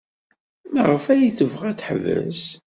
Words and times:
Maɣef 0.73 1.05
ay 1.07 1.31
tebɣa 1.37 1.65
ad 1.69 1.77
teḥbes? 1.77 2.43